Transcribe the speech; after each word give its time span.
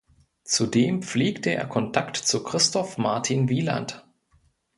Zudem 0.43 1.03
pflegte 1.03 1.51
er 1.53 1.67
Kontakt 1.67 2.15
zu 2.17 2.43
Christoph 2.43 2.97
Martin 2.97 3.49
Wieland. 3.49 4.03